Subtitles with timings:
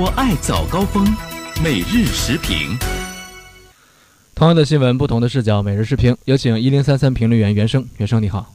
[0.00, 1.04] 我爱早高峰，
[1.60, 2.78] 每日时评。
[4.32, 6.16] 同样的新闻，不同的视角，每日时评。
[6.24, 8.54] 有请一零三三评论员袁生，袁生你好。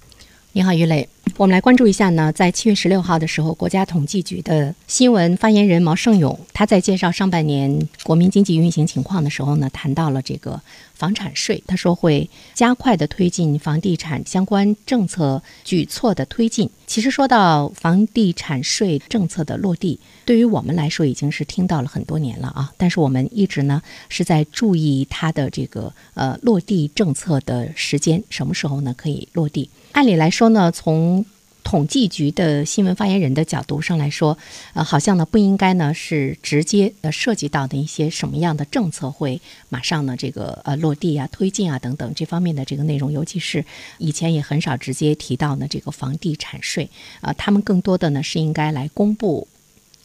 [0.55, 1.10] 你好，于磊。
[1.38, 10.62] 我们来关注一下呢，在七月十六号的时候，国家统计局的新闻发言人毛盛勇，他在介绍上半年国民经济运行情况的时候呢，谈到了这个
[10.94, 11.63] 房产税。
[11.65, 16.70] 他说会加快的推进房地产相关政策举措的推进。
[16.85, 29.68] 其实说到房地产税政策的落地，对于我们来说已经是听到了很多年了啊，但是我们一直呢是在注意它的这个呃落地政策的时间，什么时候呢可以落地？
[29.94, 31.26] 按理来说说呢，从
[31.64, 34.38] 统计局的新闻发言人的角度上来说，
[34.74, 43.64] 呃，好像呢不应该呢是直接呃涉及到的一些什么样的政策会马上呢这个呃落地啊、推进啊等等这方面的这个内容，尤其是
[44.00, 46.90] 以前也很少直接提到呢这个房地产税
[47.22, 49.48] 啊，他们更多的呢是应该来公布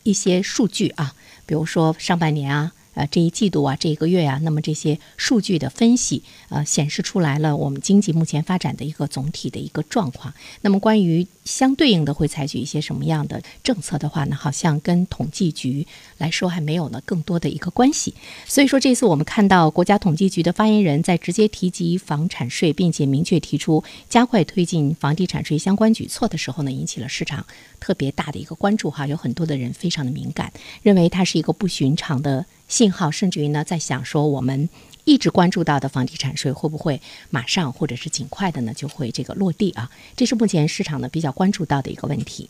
[0.05, 1.13] 一些数据啊，
[1.47, 2.73] 比如说上半年啊。
[2.99, 10.35] 呃，这一季度啊，这一个月呀，那么这些数据的分析，呃，显示出来了我们经济目前发展的一个总体的一个状况。
[10.63, 18.15] 那么关于相对应的会采取一些什么样的政策的话呢，好像跟统计局来说还没有呢更多的一个关系。
[18.47, 27.47] 所以说这次我们看到国家统计局的发言人在直接提及房产税，并且明确提出加快推进房地产税相关举措的时候呢，引起了市场
[27.79, 30.53] 特别大的一个关注哈，有很多的人非常的敏感，
[30.83, 32.45] 认为它是一个不寻常的。
[32.69, 34.69] 信号，甚至于呢，在想说，我们
[35.05, 39.91] 一直关注到的房地产税会不会马上或者是尽快的呢，就会这个落地啊？
[40.15, 42.49] 这是目前市场呢比较关注到的一个问题。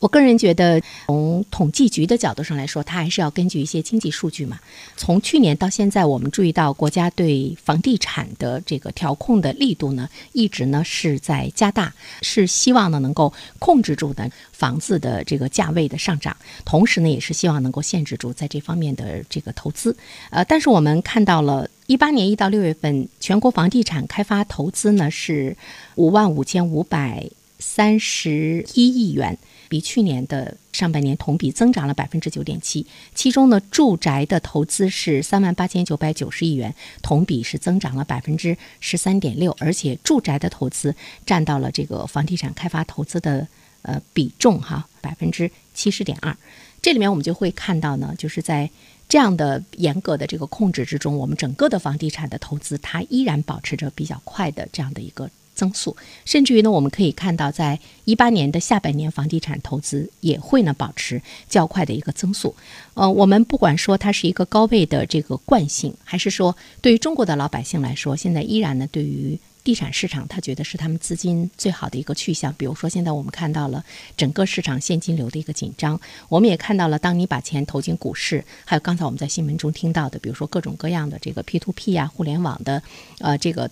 [0.00, 4.60] 我个人觉得，从统计局的角度上来说，它还是要根据一些经济数据嘛。
[4.96, 19.96] 从去年到现在，我们注意到国家对房地产的这个调控的力度呢，一直呢是在加大，是希望呢能够控制住呢房子的这个价位的上涨，同时呢也是希望能够限制住在这方面的这个投资。
[20.30, 25.56] 呃，但是我们看到了，一八年一到六月份，全国房地产开发投资呢是
[25.96, 27.28] 五万五千五百
[27.58, 29.38] 三十一亿元。
[29.70, 40.94] 比去年的上半年同比增长了百分之九点七，其中呢，住宅的投资是三万八千九百九十亿元，同比是增长了百分之十三点六，而且住宅的投资
[41.26, 43.46] 占到了这个房地产开发投资的
[43.82, 46.34] 呃比重哈百分之七十点二。
[46.80, 48.70] 这里面我们就会看到呢，就是在
[49.06, 55.28] 这样的严格的这个控制之中，我们整个的房地产的投资它依然保持着比较快的这样的一个。
[55.58, 62.54] 增速，甚至于呢，我们可以看到，在一八年的下半年，房地产投资也会呢保持较快的一个增速。
[62.94, 72.54] 呃，我们不管说它是一个高位的这个惯性，还是说对于中国的老百姓来说，现在依然呢对于地产市场，他觉得是他们资金最好的一个去向。
[72.54, 73.84] 比如说，现在我们看到了
[74.16, 82.80] 整个市场现金流的一个紧张，我们也看到了，当你把钱投进股市，还有刚才我们在新闻中听到的，比如说各种各样的这个 P to P 啊，互联网的，
[83.18, 83.68] 呃，这个。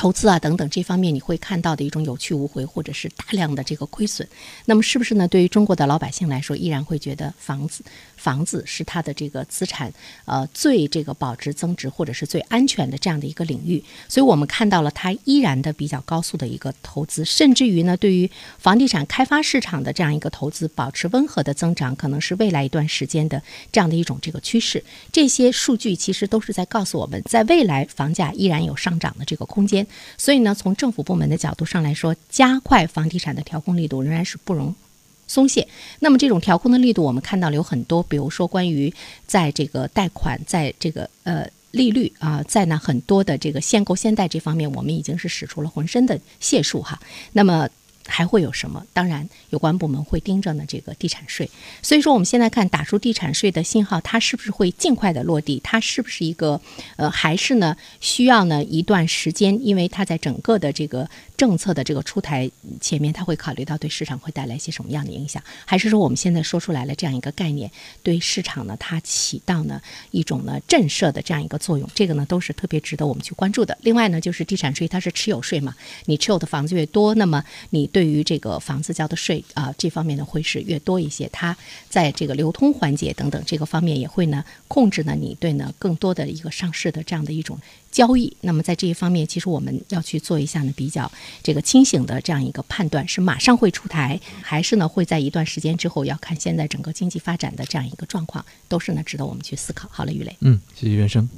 [0.00, 4.26] 投资啊等等这方面你会看到的一种有去无回，或者是大量的这个亏损，
[4.64, 5.28] 那么是不是呢？
[5.28, 7.84] 对于中国的老百姓来说，依然会觉得房子
[8.16, 9.92] 房子是他的这个资产，
[10.24, 13.84] 呃，最这个保值增值或者是最安全的这样的一个领域。
[14.08, 24.82] 所以我们看到了它依然的比较高速的一个投资，甚至于呢，对于房地产开发市场的这样一个投资保持温和的增长，可能是未来一段时间的这样的一种这个趋势。
[25.12, 29.86] 这些数据其实都是在告诉我们，在未来房价依然有上涨的这个空间。
[30.16, 34.74] 所以呢，从政府部门的角度上来说，加快房地产的调控力度仍然是不容
[35.26, 35.66] 松懈。
[36.00, 38.92] 那么这种调控的力度，我们看到了有很多，比如说关于
[39.26, 47.00] 在这个贷款，在这个呃利率啊，在呢很多的这个限购限贷这方面，我们已经是使出了浑身的解数哈。
[47.32, 47.68] 那么。
[48.10, 48.84] 还会有什么？
[48.92, 50.64] 当然，有关部门会盯着呢。
[50.68, 51.50] 这个地产税，
[51.82, 55.60] 所以说我们现在看打出地产税的信号，它是不是会尽快的落地？
[55.64, 56.60] 它是不是一个
[56.96, 59.58] 呃，还是呢需要呢一段时间？
[59.66, 62.48] 因为它在整个的这个政策的这个出台
[62.80, 65.42] 前面，它会考虑到对市场会带来一些什么样的影响？
[65.64, 67.70] 还是说我们现在说出来了这样一个概念，
[68.02, 69.80] 对市场呢它起到呢
[70.10, 71.88] 一种呢震慑的这样一个作用？
[71.94, 73.76] 这个呢都是特别值得我们去关注的。
[73.82, 75.74] 另外呢，就是地产税它是持有税嘛，
[76.04, 81.54] 你持有的房子越多，那么你对对于这个房子交的税啊，这方面呢会是越多一些，它
[81.90, 87.58] 在这个流通环节等等这个方面也会呢控制呢你对呢更多的一个上市的这样的一种
[87.90, 88.34] 交易。
[88.40, 91.12] 那么在这一方面，其实我们要去做一下呢比较
[91.42, 99.86] 这个清醒的这样一个判断，是马上会出台，还是呢会在一段时间之后要看现在整个经济发展的这样一个状况，都是呢值得我们去思考。
[99.92, 101.28] 好了，于磊，嗯，谢谢袁生。